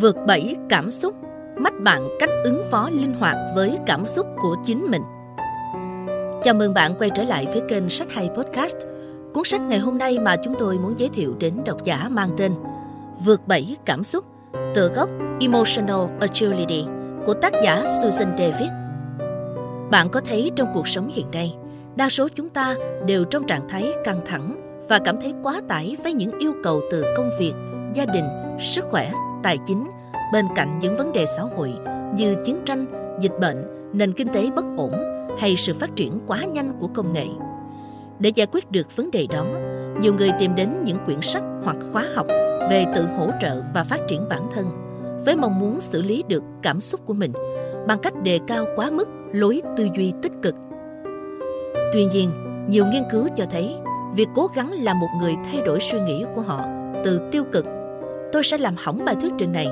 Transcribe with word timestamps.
Vượt 0.00 0.16
bẫy 0.26 0.56
cảm 0.68 0.90
xúc, 0.90 1.14
mách 1.56 1.80
bạn 1.80 2.08
cách 2.18 2.30
ứng 2.44 2.62
phó 2.70 2.90
linh 2.90 3.14
hoạt 3.20 3.36
với 3.54 3.78
cảm 3.86 4.06
xúc 4.06 4.26
của 4.42 4.56
chính 4.64 4.86
mình. 4.90 5.02
Chào 6.44 6.54
mừng 6.54 6.74
bạn 6.74 6.94
quay 6.98 7.10
trở 7.10 7.22
lại 7.22 7.46
với 7.46 7.62
kênh 7.68 7.88
Sách 7.88 8.12
Hay 8.12 8.30
Podcast. 8.36 8.76
Cuốn 9.34 9.44
sách 9.44 9.60
ngày 9.60 9.78
hôm 9.78 9.98
nay 9.98 10.18
mà 10.18 10.36
chúng 10.44 10.54
tôi 10.58 10.78
muốn 10.78 10.94
giới 10.96 11.08
thiệu 11.08 11.34
đến 11.38 11.54
độc 11.66 11.84
giả 11.84 12.08
mang 12.10 12.30
tên 12.36 12.52
Vượt 13.24 13.40
bẫy 13.46 13.76
cảm 13.84 14.04
xúc, 14.04 14.24
tựa 14.74 14.88
gốc 14.88 15.08
Emotional 15.40 16.06
Agility 16.20 16.84
của 17.26 17.34
tác 17.34 17.52
giả 17.64 17.84
Susan 18.02 18.38
David. 18.38 18.68
Bạn 19.90 20.08
có 20.08 20.20
thấy 20.20 20.50
trong 20.56 20.68
cuộc 20.74 20.88
sống 20.88 21.10
hiện 21.12 21.26
nay, 21.32 21.56
đa 21.96 22.08
số 22.08 22.28
chúng 22.34 22.48
ta 22.48 22.74
đều 23.06 23.24
trong 23.24 23.46
trạng 23.46 23.68
thái 23.68 23.92
căng 24.04 24.20
thẳng 24.26 24.78
và 24.88 24.98
cảm 24.98 25.20
thấy 25.20 25.34
quá 25.42 25.60
tải 25.68 25.96
với 26.02 26.12
những 26.12 26.38
yêu 26.38 26.54
cầu 26.64 26.80
từ 26.90 27.04
công 27.16 27.30
việc, 27.38 27.52
gia 27.94 28.04
đình, 28.04 28.24
sức 28.60 28.84
khỏe, 28.90 29.10
tài 29.48 29.58
chính 29.58 29.90
bên 30.32 30.46
cạnh 30.56 30.78
những 30.78 30.96
vấn 30.96 31.12
đề 31.12 31.26
xã 31.36 31.42
hội 31.42 31.72
như 32.14 32.36
chiến 32.44 32.60
tranh, 32.64 32.86
dịch 33.20 33.32
bệnh, 33.40 33.90
nền 33.92 34.12
kinh 34.12 34.28
tế 34.28 34.50
bất 34.56 34.64
ổn 34.76 34.92
hay 35.38 35.56
sự 35.56 35.74
phát 35.74 35.96
triển 35.96 36.18
quá 36.26 36.44
nhanh 36.44 36.72
của 36.80 36.86
công 36.94 37.12
nghệ. 37.12 37.26
Để 38.18 38.30
giải 38.34 38.46
quyết 38.52 38.70
được 38.70 38.96
vấn 38.96 39.10
đề 39.10 39.26
đó, 39.30 39.44
nhiều 40.00 40.14
người 40.14 40.30
tìm 40.38 40.54
đến 40.56 40.68
những 40.84 40.98
quyển 41.04 41.20
sách 41.22 41.42
hoặc 41.64 41.76
khóa 41.92 42.04
học 42.14 42.26
về 42.70 42.84
tự 42.94 43.06
hỗ 43.18 43.30
trợ 43.40 43.62
và 43.74 43.84
phát 43.84 44.00
triển 44.08 44.28
bản 44.28 44.42
thân 44.54 44.66
với 45.24 45.36
mong 45.36 45.60
muốn 45.60 45.80
xử 45.80 46.02
lý 46.02 46.24
được 46.28 46.42
cảm 46.62 46.80
xúc 46.80 47.00
của 47.06 47.14
mình 47.14 47.32
bằng 47.86 47.98
cách 47.98 48.22
đề 48.22 48.40
cao 48.46 48.64
quá 48.76 48.90
mức 48.90 49.08
lối 49.32 49.62
tư 49.76 49.88
duy 49.96 50.12
tích 50.22 50.32
cực. 50.42 50.54
Tuy 51.92 52.04
nhiên, 52.04 52.30
nhiều 52.68 52.86
nghiên 52.86 53.02
cứu 53.10 53.28
cho 53.36 53.44
thấy 53.50 53.76
việc 54.14 54.28
cố 54.34 54.46
gắng 54.54 54.72
làm 54.72 55.00
một 55.00 55.10
người 55.20 55.34
thay 55.44 55.62
đổi 55.62 55.80
suy 55.80 56.00
nghĩ 56.00 56.24
của 56.34 56.40
họ 56.40 56.64
từ 57.04 57.20
tiêu 57.30 57.44
cực 57.52 57.64
tôi 58.32 58.44
sẽ 58.44 58.58
làm 58.58 58.74
hỏng 58.78 59.04
bài 59.04 59.16
thuyết 59.20 59.32
trình 59.38 59.52
này. 59.52 59.68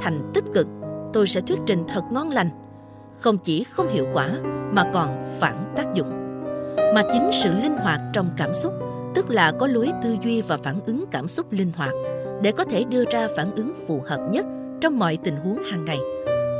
Thành 0.00 0.30
tích 0.34 0.44
cực 0.54 0.66
tôi 1.12 1.26
sẽ 1.26 1.40
thuyết 1.40 1.58
trình 1.66 1.84
thật 1.88 2.02
ngon 2.10 2.30
lành. 2.30 2.50
Không 3.18 3.38
chỉ 3.38 3.64
không 3.64 3.92
hiệu 3.92 4.06
quả 4.14 4.28
mà 4.72 4.84
còn 4.92 5.38
phản 5.40 5.72
tác 5.76 5.94
dụng. 5.94 6.10
Mà 6.94 7.02
chính 7.12 7.30
sự 7.32 7.52
linh 7.62 7.76
hoạt 7.76 8.00
trong 8.12 8.30
cảm 8.36 8.54
xúc 8.54 8.72
tức 9.14 9.30
là 9.30 9.52
có 9.58 9.66
lối 9.66 9.90
tư 10.02 10.16
duy 10.22 10.42
và 10.42 10.56
phản 10.56 10.80
ứng 10.86 11.04
cảm 11.10 11.28
xúc 11.28 11.46
linh 11.50 11.72
hoạt 11.76 11.92
để 12.42 12.52
có 12.52 12.64
thể 12.64 12.84
đưa 12.84 13.04
ra 13.04 13.28
phản 13.36 13.54
ứng 13.54 13.72
phù 13.86 14.02
hợp 14.06 14.28
nhất 14.30 14.46
trong 14.80 14.98
mọi 14.98 15.18
tình 15.24 15.36
huống 15.36 15.62
hàng 15.62 15.84
ngày 15.84 15.98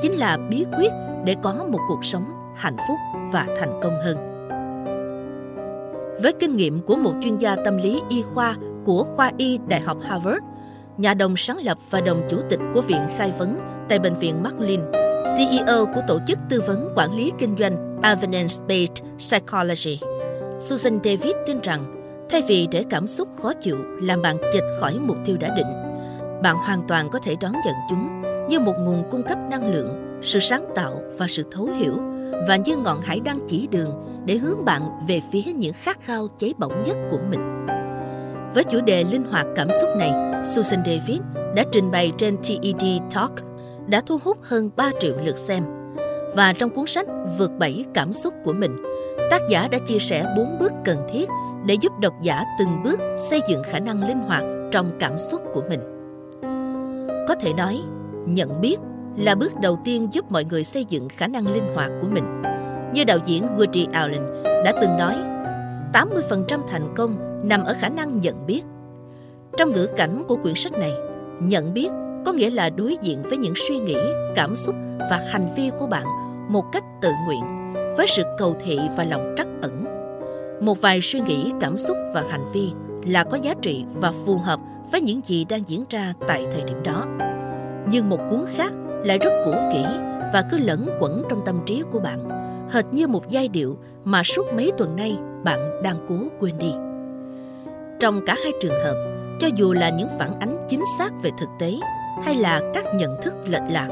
chính 0.03 0.13
là 0.13 0.39
bí 0.51 0.65
quyết 0.79 0.93
để 1.25 1.37
có 1.43 1.67
một 1.71 1.79
cuộc 1.89 2.05
sống 2.05 2.25
hạnh 2.57 2.77
phúc 2.89 2.97
và 3.33 3.47
thành 3.61 3.81
công 3.83 3.95
hơn. 4.05 4.17
Với 6.23 6.33
kinh 6.33 6.57
nghiệm 6.57 6.81
của 6.81 6.97
một 6.97 7.13
chuyên 7.23 7.39
gia 7.39 7.57
tâm 7.57 7.77
lý 7.77 8.01
y 8.09 8.23
khoa 8.23 8.57
của 8.85 9.05
khoa 9.05 9.31
y 9.37 9.59
Đại 9.69 9.81
học 9.81 9.99
Harvard, 10.03 10.39
nhà 10.99 11.15
đồng 11.15 11.37
sáng 11.37 11.59
lập 11.59 11.79
và 11.91 12.01
đồng 12.01 12.23
chủ 12.31 12.39
tịch 12.51 12.61
của 12.75 12.81
Viện 12.81 13.01
Khai 13.19 13.33
vấn 13.39 13.59
tại 13.89 13.99
Bệnh 13.99 14.15
viện 14.15 14.43
Marlin, 14.43 14.81
CEO 15.37 15.87
của 15.95 16.01
tổ 16.09 16.19
chức 16.27 16.39
tư 16.49 16.63
vấn 16.67 16.93
quản 16.97 17.15
lý 17.15 17.33
kinh 17.39 17.57
doanh 17.59 18.01
Evidence-Based 18.03 19.19
Psychology. 19.19 20.01
Susan 20.61 20.99
David 21.05 21.35
tin 21.47 21.61
rằng, 21.61 22.01
thay 22.31 22.43
vì 22.49 22.69
để 22.71 22.85
cảm 22.91 23.07
xúc 23.07 23.29
khó 23.43 23.53
chịu 23.53 23.77
làm 24.03 24.23
bạn 24.23 24.37
chệch 24.53 24.63
khỏi 24.81 24.99
mục 24.99 25.17
tiêu 25.25 25.37
đã 25.41 25.55
định, 25.57 25.67
bạn 26.43 26.57
hoàn 26.57 26.81
toàn 26.89 27.09
có 27.11 27.19
thể 27.19 27.37
đón 27.41 27.53
nhận 27.53 27.75
chúng 27.91 28.23
như 28.49 28.61
một 28.61 28.75
nguồn 28.79 29.03
cung 29.11 29.23
cấp 29.23 29.39
năng 29.51 29.75
lượng, 29.75 30.21
sự 30.23 30.39
sáng 30.39 30.65
tạo 30.75 31.01
và 31.19 31.27
sự 31.29 31.43
thấu 31.51 31.69
hiểu 31.79 31.95
và 32.49 32.57
như 32.57 32.77
ngọn 32.77 33.01
hải 33.01 33.21
đăng 33.21 33.39
chỉ 33.49 33.67
đường 33.71 34.23
để 34.27 34.37
hướng 34.37 34.65
bạn 34.65 34.83
về 35.09 35.21
phía 35.33 35.43
những 35.43 35.73
khát 35.73 36.01
khao 36.01 36.29
cháy 36.39 36.55
bỏng 36.59 36.83
nhất 36.83 36.97
của 37.11 37.19
mình. 37.31 37.67
Với 38.55 38.65
chủ 38.65 38.81
đề 38.81 39.05
linh 39.05 39.25
hoạt 39.25 39.47
cảm 39.57 39.69
xúc 39.81 39.91
này, 39.97 40.13
Susan 40.45 40.83
David 40.87 41.21
đã 41.57 41.65
trình 41.73 41.91
bày 41.91 42.13
trên 42.19 42.37
TED 42.37 43.01
Talk 43.15 43.33
đã 43.87 44.03
thu 44.07 44.19
hút 44.25 44.39
hơn 44.43 44.71
3 44.77 44.91
triệu 45.01 45.17
lượt 45.25 45.39
xem. 45.39 45.65
Và 46.37 46.53
trong 46.59 46.71
cuốn 46.71 46.87
sách 46.87 47.07
Vượt 47.39 47.51
Bảy 47.59 47.85
cảm 47.95 48.13
xúc 48.13 48.35
của 48.45 48.53
mình, 48.53 48.83
tác 49.31 49.43
giả 49.49 49.69
đã 49.69 49.79
chia 49.87 49.99
sẻ 49.99 50.35
4 50.37 50.59
bước 50.59 50.73
cần 50.85 50.99
thiết 51.13 51.29
để 51.67 51.75
giúp 51.75 51.93
độc 52.01 52.15
giả 52.23 52.45
từng 52.59 52.83
bước 52.85 53.01
xây 53.19 53.41
dựng 53.49 53.63
khả 53.63 53.81
năng 53.81 54.09
linh 54.09 54.19
hoạt 54.19 54.43
trong 54.71 54.91
cảm 55.01 55.19
xúc 55.19 55.43
của 55.55 55.63
mình. 55.69 55.81
Có 57.29 57.35
thể 57.35 57.53
nói, 57.53 57.81
nhận 58.27 58.61
biết 58.61 58.77
là 59.17 59.35
bước 59.35 59.53
đầu 59.61 59.79
tiên 59.85 60.09
giúp 60.13 60.33
mọi 60.33 60.45
người 60.45 60.65
xây 60.65 60.85
dựng 60.85 61.09
khả 61.09 61.27
năng 61.27 61.47
linh 61.47 61.75
hoạt 61.75 61.91
của 62.03 62.09
mình. 62.09 62.43
Như 62.93 63.05
đạo 63.05 63.19
diễn 63.27 63.47
Woody 63.57 63.87
Allen 63.93 64.23
đã 64.45 64.73
từng 64.81 64.97
nói, 64.97 65.15
80% 65.93 66.61
thành 66.71 66.95
công 66.97 67.34
nằm 67.49 67.65
ở 67.65 67.75
khả 67.81 67.89
năng 67.89 68.19
nhận 68.19 68.47
biết. 68.47 68.63
Trong 69.57 69.73
ngữ 69.73 69.87
cảnh 69.97 70.23
của 70.29 70.37
quyển 70.37 70.55
sách 70.55 70.73
này, 70.73 70.93
nhận 71.41 71.75
biết 71.75 71.89
có 72.27 72.33
nghĩa 72.33 72.51
là 72.51 72.71
đối 72.71 72.97
diện 73.03 73.23
với 73.23 73.39
những 73.39 73.55
suy 73.69 73.79
nghĩ, 73.79 73.97
cảm 74.37 74.57
xúc 74.57 74.75
và 74.99 75.21
hành 75.27 75.47
vi 75.57 75.71
của 75.79 75.87
bạn 75.87 76.07
một 76.49 76.65
cách 76.73 76.85
tự 77.03 77.11
nguyện, 77.27 77.73
với 77.97 78.07
sự 78.09 78.23
cầu 78.39 78.57
thị 78.65 78.79
và 78.97 79.05
lòng 79.05 79.35
trắc 79.37 79.47
ẩn. 79.63 79.85
Một 80.61 80.81
vài 80.81 81.01
suy 81.03 81.21
nghĩ, 81.21 81.53
cảm 81.61 81.77
xúc 81.77 81.97
và 82.15 82.25
hành 82.31 82.53
vi 82.53 82.73
là 83.07 83.25
có 83.25 83.37
giá 83.37 83.55
trị 83.63 83.85
và 83.95 84.13
phù 84.27 84.39
hợp 84.39 84.61
với 84.93 85.01
những 85.01 85.21
gì 85.27 85.45
đang 85.45 85.61
diễn 85.67 85.85
ra 85.91 86.13
tại 86.29 86.47
thời 86.53 86.63
điểm 86.65 86.83
đó. 86.83 87.05
Nhưng 87.91 88.11
một 88.11 88.19
cuốn 88.31 88.45
khác 88.57 88.73
lại 89.05 89.19
rất 89.19 89.31
cũ 89.45 89.53
kỹ 89.73 89.85
và 90.33 90.43
cứ 90.51 90.59
lẫn 90.59 90.89
quẩn 91.01 91.23
trong 91.29 91.41
tâm 91.45 91.59
trí 91.67 91.83
của 91.93 92.01
bạn, 92.01 92.29
hệt 92.71 92.85
như 92.93 93.07
một 93.07 93.29
giai 93.29 93.49
điệu 93.49 93.77
mà 94.05 94.23
suốt 94.23 94.47
mấy 94.57 94.73
tuần 94.79 94.97
nay 94.97 95.19
bạn 95.45 95.83
đang 95.83 96.07
cố 96.09 96.15
quên 96.41 96.59
đi. 96.59 96.73
Trong 98.05 98.21
cả 98.27 98.37
hai 98.43 98.53
trường 98.61 98.85
hợp, 98.85 98.95
cho 99.41 99.49
dù 99.55 99.73
là 99.73 99.91
những 99.91 100.09
phản 100.19 100.41
ánh 100.41 100.67
chính 100.69 100.83
xác 100.99 101.13
về 101.23 101.31
thực 101.39 101.49
tế 101.59 101.73
hay 102.25 102.35
là 102.35 102.61
các 102.75 102.85
nhận 102.95 103.23
thức 103.23 103.35
lệch 103.47 103.63
lạc, 103.71 103.89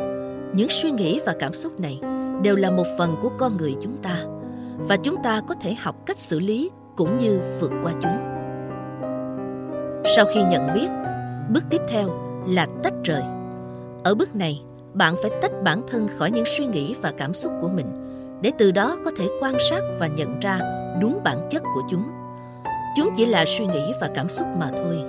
những 0.55 0.69
suy 0.71 0.91
nghĩ 0.91 1.21
và 1.27 1.34
cảm 1.39 1.55
xúc 1.55 1.81
này 1.81 2.00
đều 2.43 2.56
là 2.56 2.71
một 2.71 2.87
phần 2.99 3.17
của 3.23 3.28
con 3.39 3.56
người 3.56 3.75
chúng 3.83 3.97
ta 3.97 4.25
và 4.78 4.97
chúng 4.97 5.23
ta 5.23 5.41
có 5.49 5.55
thể 5.61 5.75
học 5.75 5.97
cách 6.06 6.19
xử 6.19 6.39
lý 6.39 6.71
cũng 6.97 7.19
như 7.19 7.41
vượt 7.61 7.71
qua 7.83 7.93
chúng. 8.03 8.19
Sau 10.17 10.25
khi 10.34 10.43
nhận 10.50 10.67
biết, 10.75 10.89
bước 11.55 11.65
tiếp 11.71 11.81
theo 11.89 12.09
là 12.49 12.67
tách 12.83 12.94
rời. 13.05 13.23
Ở 14.05 14.15
bước 14.15 14.37
này, 14.37 14.62
bạn 14.94 15.15
phải 15.23 15.31
tách 15.43 15.62
bản 15.65 15.83
thân 15.89 16.09
khỏi 16.19 16.31
những 16.31 16.47
suy 16.47 16.67
nghĩ 16.67 16.94
và 17.03 17.12
cảm 17.19 17.34
xúc 17.34 17.53
của 17.61 17.69
mình 17.69 17.87
để 18.43 18.50
từ 18.59 18.71
đó 18.71 18.97
có 19.05 19.11
thể 19.19 19.29
quan 19.41 19.55
sát 19.71 19.81
và 20.00 20.06
nhận 20.06 20.41
ra 20.41 20.59
đúng 21.00 21.21
bản 21.25 21.49
chất 21.50 21.62
của 21.75 21.83
chúng 21.91 22.22
chúng 22.97 23.10
chỉ 23.16 23.26
là 23.26 23.44
suy 23.47 23.66
nghĩ 23.66 23.92
và 24.00 24.10
cảm 24.14 24.28
xúc 24.28 24.47
mà 24.58 24.70
thôi. 24.76 25.03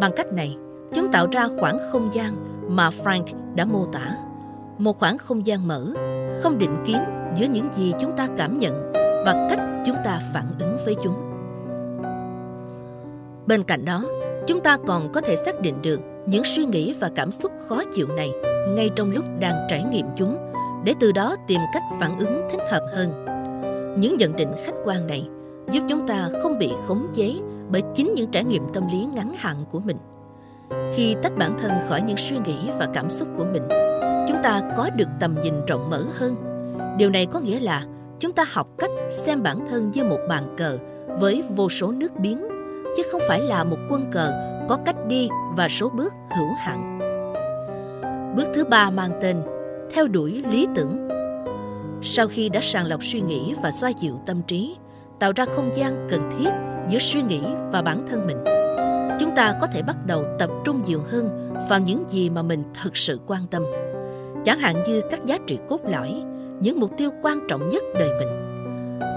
Bằng 0.00 0.12
cách 0.16 0.32
này, 0.32 0.56
chúng 0.94 1.12
tạo 1.12 1.26
ra 1.32 1.48
khoảng 1.60 1.78
không 1.92 2.08
gian 2.12 2.36
mà 2.68 2.90
frank 2.90 3.24
đã 3.54 3.64
mô 3.64 3.84
tả. 3.84 4.16
Một 4.78 4.98
khoảng 4.98 5.18
không 5.18 5.46
gian 5.46 5.68
mở, 5.68 5.86
không 6.42 6.58
định 6.58 6.76
kiến 6.86 6.98
giữa 7.36 7.46
những 7.46 7.68
gì 7.76 7.92
chúng 8.00 8.12
ta 8.16 8.28
cảm 8.36 8.58
nhận 8.58 8.92
và 8.94 9.48
cách 9.50 9.60
chúng 9.86 9.96
ta 10.04 10.20
phản 10.34 10.44
ứng 10.60 10.76
với 10.84 10.94
chúng. 11.04 11.14
Bên 13.46 13.62
cạnh 13.62 13.84
đó, 13.84 14.04
chúng 14.46 14.60
ta 14.60 14.76
còn 14.86 15.12
có 15.12 15.20
thể 15.20 15.36
xác 15.36 15.60
định 15.60 15.74
được 15.82 16.00
những 16.26 16.44
suy 16.44 16.64
nghĩ 16.64 16.94
và 17.00 17.10
cảm 17.14 17.30
xúc 17.30 17.52
khó 17.68 17.82
chịu 17.94 18.06
này 18.16 18.30
ngay 18.68 18.90
trong 18.96 19.10
lúc 19.10 19.24
đang 19.40 19.66
trải 19.70 19.84
nghiệm 19.84 20.06
chúng, 20.16 20.38
để 20.84 20.94
từ 21.00 21.12
đó 21.12 21.36
tìm 21.46 21.60
cách 21.74 21.82
phản 22.00 22.18
ứng 22.18 22.48
thích 22.50 22.60
hợp 22.70 22.82
hơn. 22.94 23.24
Những 24.00 24.16
nhận 24.16 24.36
định 24.36 24.52
khách 24.64 24.74
quan 24.84 25.06
này 25.06 25.28
giúp 25.70 25.82
chúng 25.88 26.06
ta 26.08 26.28
không 26.42 26.58
bị 26.58 26.70
khống 26.86 27.06
chế 27.14 27.34
bởi 27.70 27.82
chính 27.94 28.14
những 28.14 28.30
trải 28.30 28.44
nghiệm 28.44 28.62
tâm 28.72 28.88
lý 28.92 29.06
ngắn 29.14 29.32
hạn 29.36 29.56
của 29.70 29.80
mình. 29.80 29.96
Khi 30.94 31.16
tách 31.22 31.32
bản 31.38 31.56
thân 31.62 31.72
khỏi 31.88 32.02
những 32.02 32.16
suy 32.16 32.36
nghĩ 32.38 32.70
và 32.78 32.88
cảm 32.94 33.10
xúc 33.10 33.28
của 33.36 33.44
mình, 33.52 33.62
chúng 34.28 34.42
ta 34.42 34.74
có 34.76 34.90
được 34.96 35.08
tầm 35.20 35.34
nhìn 35.42 35.54
rộng 35.66 35.90
mở 35.90 36.04
hơn. 36.14 36.36
Điều 36.98 37.10
này 37.10 37.26
có 37.26 37.40
nghĩa 37.40 37.60
là 37.60 37.84
chúng 38.18 38.32
ta 38.32 38.44
học 38.48 38.68
cách 38.78 38.90
xem 39.10 39.42
bản 39.42 39.66
thân 39.70 39.90
như 39.90 40.04
một 40.04 40.18
bàn 40.28 40.54
cờ 40.56 40.78
với 41.20 41.44
vô 41.56 41.68
số 41.68 41.92
nước 41.92 42.16
biến 42.18 42.48
chứ 42.96 43.02
không 43.12 43.20
phải 43.28 43.40
là 43.40 43.64
một 43.64 43.78
quân 43.90 44.06
cờ 44.12 44.32
có 44.68 44.78
cách 44.84 44.96
đi 45.08 45.28
và 45.56 45.68
số 45.68 45.88
bước 45.88 46.12
hữu 46.36 46.52
hạn. 46.58 46.98
Bước 48.36 48.46
thứ 48.54 48.64
ba 48.64 48.90
mang 48.90 49.10
tên 49.22 49.36
theo 49.94 50.06
đuổi 50.06 50.42
lý 50.50 50.66
tưởng. 50.74 51.08
Sau 52.02 52.26
khi 52.26 52.48
đã 52.48 52.60
sàng 52.62 52.86
lọc 52.86 53.04
suy 53.04 53.20
nghĩ 53.20 53.54
và 53.62 53.70
xoa 53.70 53.90
dịu 53.90 54.20
tâm 54.26 54.42
trí 54.42 54.76
tạo 55.18 55.32
ra 55.36 55.44
không 55.56 55.70
gian 55.74 56.06
cần 56.10 56.30
thiết 56.38 56.50
giữa 56.88 56.98
suy 56.98 57.22
nghĩ 57.22 57.40
và 57.72 57.82
bản 57.82 58.06
thân 58.06 58.26
mình. 58.26 58.36
Chúng 59.20 59.36
ta 59.36 59.54
có 59.60 59.66
thể 59.66 59.82
bắt 59.82 59.96
đầu 60.06 60.24
tập 60.38 60.50
trung 60.64 60.82
nhiều 60.86 61.00
hơn 61.10 61.52
vào 61.68 61.80
những 61.80 62.04
gì 62.08 62.30
mà 62.30 62.42
mình 62.42 62.62
thực 62.82 62.96
sự 62.96 63.20
quan 63.26 63.46
tâm. 63.50 63.62
Chẳng 64.44 64.58
hạn 64.58 64.82
như 64.86 65.02
các 65.10 65.24
giá 65.24 65.38
trị 65.46 65.58
cốt 65.68 65.80
lõi, 65.84 66.22
những 66.60 66.80
mục 66.80 66.90
tiêu 66.96 67.10
quan 67.22 67.38
trọng 67.48 67.68
nhất 67.68 67.82
đời 67.94 68.08
mình. 68.18 68.28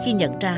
Khi 0.05 0.13
nhận 0.13 0.39
ra, 0.39 0.57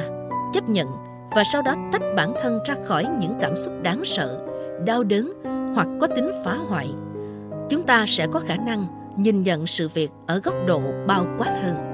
chấp 0.54 0.70
nhận 0.70 0.88
và 1.36 1.44
sau 1.44 1.62
đó 1.62 1.76
tách 1.92 2.02
bản 2.16 2.34
thân 2.42 2.60
ra 2.66 2.76
khỏi 2.86 3.06
những 3.20 3.34
cảm 3.42 3.56
xúc 3.56 3.74
đáng 3.82 4.02
sợ, 4.06 4.40
đau 4.86 5.04
đớn 5.04 5.34
hoặc 5.76 5.88
có 6.02 6.08
tính 6.08 6.32
phá 6.46 6.58
hoại, 6.68 6.90
chúng 7.70 7.84
ta 7.84 8.06
sẽ 8.08 8.28
có 8.32 8.40
khả 8.40 8.56
năng 8.56 8.86
nhìn 9.18 9.44
nhận 9.44 9.68
sự 9.68 9.90
việc 9.94 10.12
ở 10.28 10.40
góc 10.40 10.56
độ 10.68 10.82
bao 11.08 11.26
quát 11.38 11.60
hơn 11.64 11.91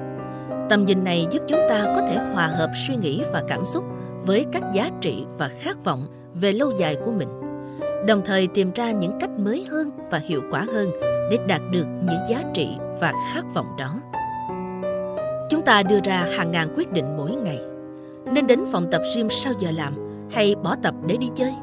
tầm 0.70 0.86
nhìn 0.86 1.04
này 1.04 1.28
giúp 1.32 1.44
chúng 1.48 1.60
ta 1.70 1.86
có 1.96 2.02
thể 2.10 2.18
hòa 2.34 2.48
hợp 2.48 2.70
suy 2.88 2.96
nghĩ 2.96 3.24
và 3.34 3.44
cảm 3.48 3.66
xúc 3.66 3.84
với 4.26 4.46
các 4.52 4.64
giá 4.74 4.90
trị 5.02 5.26
và 5.38 5.50
khát 5.60 5.84
vọng 5.84 6.08
về 6.34 6.52
lâu 6.52 6.72
dài 6.78 6.96
của 7.06 7.12
mình 7.12 7.48
đồng 8.08 8.22
thời 8.26 8.48
tìm 8.48 8.72
ra 8.76 8.92
những 8.92 9.20
cách 9.20 9.30
mới 9.30 9.66
hơn 9.72 9.90
và 10.12 10.18
hiệu 10.18 10.42
quả 10.52 10.66
hơn 10.74 10.92
để 11.32 11.38
đạt 11.48 11.62
được 11.72 11.86
những 12.04 12.20
giá 12.30 12.44
trị 12.54 12.70
và 13.02 13.14
khát 13.34 13.44
vọng 13.54 13.68
đó. 13.78 14.00
Chúng 15.50 15.62
ta 15.66 15.84
đưa 15.84 16.00
ra 16.04 16.28
hàng 16.38 16.52
ngàn 16.52 16.74
quyết 16.76 16.92
định 16.92 17.18
mỗi 17.18 17.36
ngày. 17.36 17.60
Nên 18.26 18.48
đến 18.48 18.66
phòng 18.72 18.88
tập 18.92 19.02
gym 19.16 19.30
sau 19.30 19.54
giờ 19.60 19.72
làm 19.72 19.94
hay 20.32 20.56
bỏ 20.64 20.76
tập 20.84 20.94
để 21.06 21.18
đi 21.18 21.28
chơi? 21.36 21.54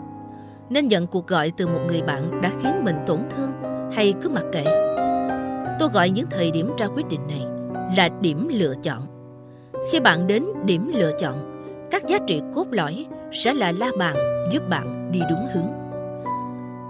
Nên 0.71 0.89
nhận 0.89 1.07
cuộc 1.07 1.27
gọi 1.27 1.53
từ 1.57 1.67
một 1.67 1.81
người 1.89 2.03
bạn 2.03 2.41
đã 2.43 2.51
khiến 2.63 2.85
mình 2.85 2.97
tổn 3.07 3.19
thương 3.37 3.51
hay 3.93 4.15
cứ 4.23 4.29
mặc 4.29 4.45
kệ? 4.53 4.65
Tôi 5.79 5.89
gọi 5.93 6.11
những 6.11 6.27
thời 6.31 6.51
điểm 6.51 6.71
ra 6.79 6.87
quyết 6.87 7.09
định 7.09 7.27
này 7.29 7.47
là 7.97 8.09
điểm 8.21 8.49
lựa 8.51 8.75
chọn. 8.83 9.03
Khi 9.93 10.01
bạn 10.01 10.27
đến 10.27 10.45
điểm 10.65 10.93
lựa 10.95 11.13
chọn, 11.21 11.51
các 11.91 12.07
giá 12.07 12.19
trị 12.27 12.43
cốt 12.55 12.67
lõi 12.71 13.07
sẽ 13.33 13.55
là 13.55 13.73
la 13.79 13.91
bàn 13.99 14.17
giúp 14.53 14.69
bạn 14.69 15.11
đi 15.13 15.21
đúng 15.31 15.47
hướng. 15.55 15.69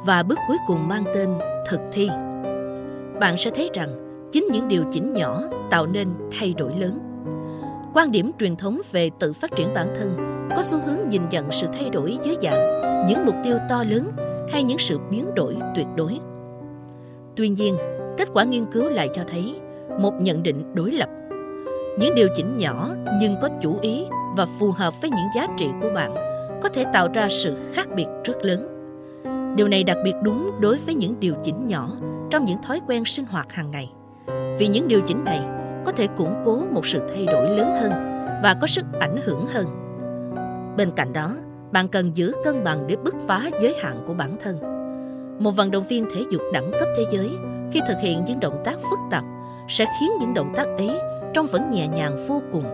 Và 0.07 0.23
bước 0.23 0.39
cuối 0.49 0.57
cùng 0.67 0.89
mang 0.89 1.05
tên 1.15 1.29
thực 1.71 1.81
thi. 1.93 2.09
Bạn 3.21 3.37
sẽ 3.37 3.51
thấy 3.51 3.71
rằng 3.75 3.89
chính 4.33 4.47
những 4.53 4.69
điều 4.69 4.85
chỉnh 4.93 5.13
nhỏ 5.13 5.43
tạo 5.71 5.87
nên 5.87 6.09
thay 6.39 6.55
đổi 6.55 6.75
lớn. 6.75 6.99
Quan 7.95 8.11
điểm 8.11 8.31
truyền 8.39 8.57
thống 8.57 8.81
về 8.93 9.11
tự 9.19 9.33
phát 9.33 9.51
triển 9.57 9.75
bản 9.75 9.95
thân 9.99 10.17
có 10.57 10.63
xu 10.63 10.79
hướng 10.87 11.09
nhìn 11.09 11.23
nhận 11.31 11.53
sự 11.53 11.67
thay 11.79 11.91
đổi 11.91 12.19
dưới 12.23 12.37
dạng 12.43 12.85
những 13.09 13.27
mục 13.27 13.35
tiêu 13.45 13.59
to 13.69 13.85
lớn 13.91 14.11
hay 14.53 14.63
những 14.63 14.79
sự 14.79 14.99
biến 15.11 15.35
đổi 15.35 15.57
tuyệt 15.75 15.87
đối. 15.97 16.19
Tuy 17.37 17.49
nhiên, 17.49 17.77
kết 18.19 18.29
quả 18.33 18.45
nghiên 18.45 18.65
cứu 18.67 18.89
lại 18.89 19.09
cho 19.15 19.23
thấy 19.29 19.61
một 19.99 20.13
nhận 20.21 20.43
định 20.43 20.75
đối 20.75 20.91
lập. 20.91 21.09
Những 21.99 22.15
điều 22.15 22.29
chỉnh 22.37 22.59
nhỏ 22.59 22.95
nhưng 23.21 23.37
có 23.43 23.49
chủ 23.63 23.79
ý 23.83 24.07
và 24.37 24.47
phù 24.59 24.71
hợp 24.71 24.95
với 25.01 25.11
những 25.11 25.29
giá 25.37 25.47
trị 25.59 25.67
của 25.83 25.91
bạn 25.95 26.15
có 26.63 26.69
thể 26.69 26.85
tạo 26.93 27.09
ra 27.15 27.29
sự 27.31 27.57
khác 27.75 27.89
biệt 27.97 28.07
rất 28.25 28.37
lớn. 28.43 28.69
Điều 29.57 29.69
này 29.69 29.85
đặc 29.85 29.97
biệt 30.05 30.15
đúng 30.23 30.51
đối 30.61 30.79
với 30.79 30.95
những 30.95 31.21
điều 31.21 31.35
chỉnh 31.43 31.67
nhỏ 31.67 31.91
trong 32.31 32.45
những 32.45 32.63
thói 32.63 32.81
quen 32.89 33.05
sinh 33.05 33.25
hoạt 33.25 33.53
hàng 33.53 33.71
ngày. 33.71 33.93
Vì 34.59 34.69
những 34.69 34.89
điều 34.89 35.01
chỉnh 35.07 35.25
này 35.25 35.41
có 35.85 35.93
thể 35.93 36.07
củng 36.07 36.35
cố 36.45 36.63
một 36.71 36.87
sự 36.87 37.09
thay 37.09 37.27
đổi 37.27 37.51
lớn 37.51 37.73
hơn 37.81 37.93
và 38.43 38.57
có 38.61 38.67
sức 38.67 38.85
ảnh 39.01 39.17
hưởng 39.25 39.47
hơn. 39.47 39.67
Bên 40.77 40.91
cạnh 40.97 41.13
đó, 41.13 41.37
bạn 41.73 41.89
cần 41.89 42.17
giữ 42.17 42.33
cân 42.45 42.65
bằng 42.65 42.87
để 42.87 42.97
bứt 42.97 43.15
phá 43.27 43.51
giới 43.61 43.75
hạn 43.83 43.97
của 44.07 44.15
bản 44.15 44.37
thân. 44.43 44.59
Một 45.39 45.51
vận 45.51 45.71
động 45.71 45.85
viên 45.89 46.05
thể 46.15 46.23
dục 46.31 46.43
đẳng 46.53 46.71
cấp 46.73 46.89
thế 46.97 47.05
giới 47.11 47.31
khi 47.73 47.81
thực 47.89 48.01
hiện 48.01 48.25
những 48.25 48.41
động 48.41 48.63
tác 48.65 48.75
phức 48.91 48.94
sẽ 49.69 49.87
khiến 50.01 50.11
những 50.21 50.35
động 50.35 50.53
tác 50.57 50.67
ấy 50.79 50.91
trông 51.35 51.47
vẫn 51.47 51.71
nhẹ 51.71 51.89
nhàng 51.89 52.27
vô 52.29 52.43
cùng 52.53 52.65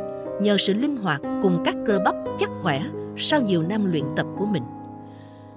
nhờ 0.43 0.57
sự 0.59 0.73
linh 0.73 0.97
hoạt 0.97 1.21
cùng 1.43 1.63
các 1.65 1.75
cơ 1.87 1.99
bắp 2.05 2.15
chắc 2.39 2.51
khỏe 2.63 2.81
sau 3.17 3.41
nhiều 3.41 3.63
năm 3.63 3.93
luyện 3.93 4.05
tập 4.17 4.27
của 4.39 4.47
mình. 4.47 4.63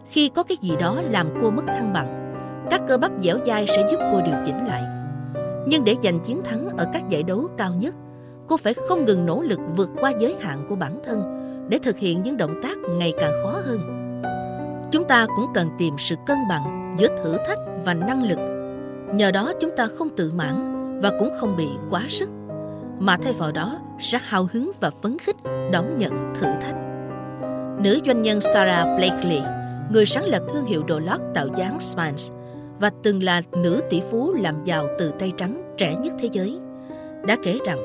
Khi 0.09 0.29
có 0.29 0.43
cái 0.43 0.57
gì 0.61 0.71
đó 0.79 1.01
làm 1.11 1.27
cô 1.41 1.51
mất 1.51 1.63
thăng 1.67 1.93
bằng, 1.93 2.35
các 2.69 2.81
cơ 2.87 2.97
bắp 2.97 3.11
dẻo 3.21 3.37
dai 3.45 3.65
sẽ 3.67 3.87
giúp 3.91 3.97
cô 4.11 4.21
điều 4.21 4.35
chỉnh 4.45 4.67
lại. 4.67 4.83
Nhưng 5.67 5.83
để 5.85 5.95
giành 6.03 6.19
chiến 6.19 6.41
thắng 6.43 6.69
ở 6.77 6.87
các 6.93 7.09
giải 7.09 7.23
đấu 7.23 7.47
cao 7.57 7.73
nhất, 7.73 7.95
cô 8.47 8.57
phải 8.57 8.73
không 8.73 9.05
ngừng 9.05 9.25
nỗ 9.25 9.41
lực 9.41 9.59
vượt 9.75 9.89
qua 9.99 10.11
giới 10.19 10.35
hạn 10.41 10.65
của 10.69 10.75
bản 10.75 10.99
thân 11.05 11.39
để 11.69 11.79
thực 11.83 11.97
hiện 11.97 12.23
những 12.23 12.37
động 12.37 12.59
tác 12.63 12.77
ngày 12.89 13.13
càng 13.19 13.31
khó 13.43 13.51
hơn. 13.65 13.79
Chúng 14.91 15.03
ta 15.03 15.25
cũng 15.35 15.45
cần 15.53 15.67
tìm 15.77 15.93
sự 15.97 16.15
cân 16.25 16.37
bằng 16.49 16.95
giữa 16.97 17.07
thử 17.07 17.37
thách 17.47 17.59
và 17.85 17.93
năng 17.93 18.23
lực. 18.23 18.37
Nhờ 19.15 19.31
đó 19.31 19.53
chúng 19.59 19.71
ta 19.77 19.87
không 19.97 20.09
tự 20.09 20.31
mãn 20.35 20.72
và 21.03 21.11
cũng 21.19 21.29
không 21.37 21.57
bị 21.57 21.67
quá 21.89 22.01
sức, 22.07 22.29
mà 22.99 23.17
thay 23.17 23.33
vào 23.33 23.51
đó 23.51 23.79
sẽ 23.99 24.19
hào 24.23 24.47
hứng 24.51 24.71
và 24.81 24.91
phấn 25.01 25.17
khích 25.19 25.35
đón 25.71 25.97
nhận 25.97 26.33
thử 26.35 26.45
thách. 26.45 26.75
Nữ 27.83 27.99
doanh 28.05 28.21
nhân 28.21 28.41
Sarah 28.41 28.87
Blakely, 28.97 29.41
người 29.91 30.05
sáng 30.05 30.25
lập 30.25 30.41
thương 30.53 30.65
hiệu 30.65 30.83
đồ 30.83 30.99
lót 30.99 31.19
tạo 31.33 31.47
dáng 31.55 31.79
Spans 31.79 32.31
và 32.79 32.91
từng 33.03 33.23
là 33.23 33.41
nữ 33.51 33.81
tỷ 33.89 34.01
phú 34.11 34.33
làm 34.33 34.63
giàu 34.63 34.87
từ 34.99 35.11
tay 35.19 35.31
trắng 35.37 35.73
trẻ 35.77 35.95
nhất 35.95 36.13
thế 36.19 36.29
giới, 36.31 36.59
đã 37.27 37.37
kể 37.43 37.59
rằng 37.65 37.79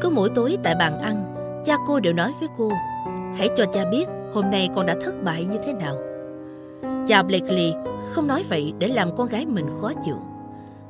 cứ 0.00 0.10
mỗi 0.10 0.28
tối 0.34 0.58
tại 0.62 0.74
bàn 0.78 0.98
ăn, 0.98 1.34
cha 1.64 1.74
cô 1.86 2.00
đều 2.00 2.12
nói 2.12 2.32
với 2.40 2.48
cô 2.58 2.70
Hãy 3.36 3.48
cho 3.56 3.64
cha 3.72 3.84
biết 3.90 4.04
hôm 4.32 4.50
nay 4.50 4.68
con 4.76 4.86
đã 4.86 4.94
thất 5.04 5.14
bại 5.24 5.44
như 5.50 5.56
thế 5.66 5.72
nào. 5.72 5.96
Cha 7.08 7.22
Blakely 7.22 7.74
không 8.12 8.26
nói 8.26 8.44
vậy 8.48 8.72
để 8.78 8.88
làm 8.88 9.16
con 9.16 9.28
gái 9.28 9.46
mình 9.46 9.66
khó 9.80 9.92
chịu. 10.04 10.16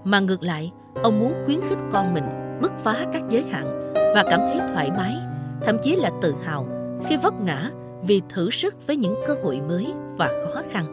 Mà 0.05 0.21
ngược 0.21 0.43
lại, 0.43 0.73
ông 1.03 1.21
muốn 1.21 1.35
khuyến 1.45 1.61
khích 1.61 1.79
con 1.93 2.15
mình 2.15 2.25
bứt 2.63 2.73
phá 2.79 3.07
các 3.13 3.23
giới 3.29 3.43
hạn 3.51 3.93
và 4.15 4.25
cảm 4.31 4.41
thấy 4.41 4.61
thoải 4.75 4.91
mái, 4.91 5.17
thậm 5.65 5.77
chí 5.83 5.97
là 5.97 6.11
tự 6.23 6.35
hào 6.45 6.67
khi 7.07 7.17
vấp 7.17 7.41
ngã 7.41 7.71
vì 8.03 8.23
thử 8.29 8.51
sức 8.51 8.87
với 8.87 8.97
những 8.97 9.15
cơ 9.27 9.35
hội 9.43 9.61
mới 9.69 9.93
và 10.17 10.31
khó 10.55 10.63
khăn. 10.73 10.85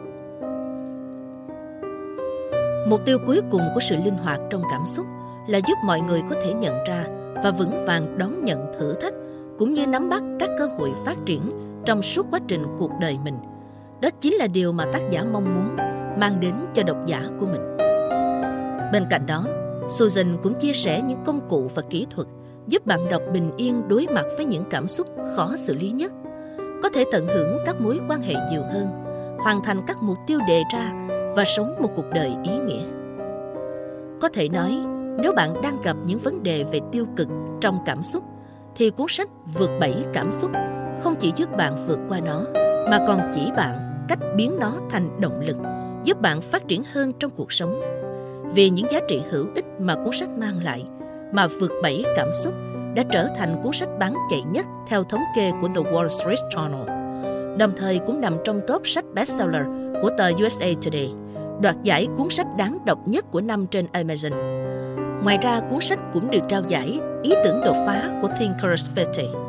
Mục 2.88 3.00
tiêu 3.04 3.18
cuối 3.26 3.40
cùng 3.50 3.62
của 3.74 3.80
sự 3.80 3.96
linh 4.04 4.16
hoạt 4.16 4.40
trong 4.50 4.62
cảm 4.70 4.86
xúc 4.86 5.06
là 5.48 5.58
giúp 5.58 5.74
mọi 5.84 6.00
người 6.00 6.22
có 6.30 6.36
thể 6.42 6.54
nhận 6.54 6.84
ra 6.84 7.04
và 7.34 7.50
vững 7.50 7.84
vàng 7.86 8.18
đón 8.18 8.44
nhận 8.44 8.72
thử 8.78 8.94
thách 8.94 9.14
cũng 9.58 9.72
như 9.72 9.86
nắm 9.86 10.08
bắt 10.08 10.22
các 10.40 10.50
cơ 10.58 10.66
hội 10.66 10.90
phát 11.04 11.16
triển 11.26 11.40
trong 11.84 12.02
suốt 12.02 12.26
quá 12.30 12.40
trình 12.48 12.66
cuộc 12.78 12.90
đời 13.00 13.18
mình. 13.24 13.38
Đó 14.00 14.08
chính 14.20 14.34
là 14.34 14.46
điều 14.46 14.72
mà 14.72 14.84
tác 14.92 15.00
giả 15.10 15.24
mong 15.32 15.44
muốn 15.44 15.76
mang 16.20 16.40
đến 16.40 16.54
cho 16.74 16.82
độc 16.82 16.96
giả 17.06 17.22
của 17.40 17.46
mình. 17.46 17.76
Bên 18.92 19.04
cạnh 19.10 19.22
đó, 19.26 19.44
Susan 19.88 20.36
cũng 20.42 20.54
chia 20.54 20.72
sẻ 20.72 21.02
những 21.02 21.18
công 21.24 21.48
cụ 21.48 21.70
và 21.74 21.82
kỹ 21.90 22.06
thuật 22.10 22.28
giúp 22.66 22.86
bạn 22.86 23.08
đọc 23.10 23.22
bình 23.32 23.50
yên 23.56 23.88
đối 23.88 24.06
mặt 24.14 24.24
với 24.36 24.44
những 24.44 24.64
cảm 24.70 24.88
xúc 24.88 25.06
khó 25.36 25.56
xử 25.56 25.74
lý 25.74 25.90
nhất, 25.90 26.12
có 26.82 26.88
thể 26.88 27.04
tận 27.12 27.26
hưởng 27.26 27.58
các 27.66 27.80
mối 27.80 28.00
quan 28.08 28.22
hệ 28.22 28.34
nhiều 28.50 28.62
hơn, 28.72 28.86
hoàn 29.38 29.62
thành 29.64 29.76
các 29.86 30.02
mục 30.02 30.16
tiêu 30.26 30.38
đề 30.48 30.62
ra 30.72 30.92
và 31.36 31.44
sống 31.44 31.74
một 31.80 31.90
cuộc 31.96 32.10
đời 32.14 32.32
ý 32.44 32.58
nghĩa. 32.58 32.84
Có 34.20 34.28
thể 34.32 34.48
nói, 34.48 34.78
nếu 35.22 35.32
bạn 35.32 35.62
đang 35.62 35.80
gặp 35.80 35.96
những 36.06 36.18
vấn 36.18 36.42
đề 36.42 36.64
về 36.64 36.80
tiêu 36.92 37.06
cực 37.16 37.28
trong 37.60 37.78
cảm 37.86 38.02
xúc 38.02 38.24
thì 38.76 38.90
cuốn 38.90 39.06
sách 39.08 39.28
Vượt 39.54 39.70
Bảy 39.80 39.94
Cảm 40.12 40.32
Xúc 40.32 40.50
không 41.00 41.14
chỉ 41.20 41.32
giúp 41.36 41.56
bạn 41.56 41.86
vượt 41.88 41.98
qua 42.08 42.20
nó 42.20 42.44
mà 42.90 43.04
còn 43.06 43.20
chỉ 43.34 43.50
bạn 43.56 44.04
cách 44.08 44.18
biến 44.36 44.56
nó 44.60 44.72
thành 44.90 45.20
động 45.20 45.40
lực 45.40 45.56
giúp 46.04 46.20
bạn 46.20 46.40
phát 46.40 46.68
triển 46.68 46.82
hơn 46.92 47.12
trong 47.18 47.30
cuộc 47.30 47.52
sống. 47.52 47.80
Vì 48.54 48.70
những 48.70 48.86
giá 48.90 49.00
trị 49.08 49.22
hữu 49.30 49.46
ích 49.54 49.64
mà 49.78 49.94
cuốn 49.94 50.12
sách 50.12 50.28
mang 50.28 50.64
lại 50.64 50.84
mà 51.32 51.46
Vượt 51.60 51.72
Bảy 51.82 52.04
Cảm 52.16 52.28
Xúc 52.32 52.54
đã 52.94 53.02
trở 53.10 53.28
thành 53.36 53.56
cuốn 53.62 53.72
sách 53.72 53.88
bán 53.98 54.14
chạy 54.30 54.42
nhất 54.52 54.66
theo 54.88 55.04
thống 55.04 55.22
kê 55.36 55.52
của 55.60 55.68
The 55.68 55.90
Wall 55.92 56.08
Street 56.08 56.38
Journal, 56.54 56.86
đồng 57.56 57.72
thời 57.76 57.98
cũng 57.98 58.20
nằm 58.20 58.36
trong 58.44 58.60
top 58.66 58.82
sách 58.84 59.04
bestseller 59.14 59.66
của 60.02 60.10
tờ 60.18 60.30
USA 60.46 60.66
Today, 60.84 61.14
đoạt 61.60 61.76
giải 61.82 62.08
cuốn 62.16 62.30
sách 62.30 62.46
đáng 62.58 62.78
đọc 62.84 62.98
nhất 63.06 63.24
của 63.30 63.40
năm 63.40 63.66
trên 63.66 63.86
Amazon. 63.92 64.32
Ngoài 65.24 65.38
ra, 65.42 65.60
cuốn 65.70 65.80
sách 65.80 65.98
cũng 66.12 66.30
được 66.30 66.42
trao 66.48 66.62
giải 66.68 67.00
ý 67.22 67.32
tưởng 67.44 67.60
đột 67.64 67.76
phá 67.86 68.18
của 68.22 68.28
Thinkers 68.38 68.88
50. 68.96 69.45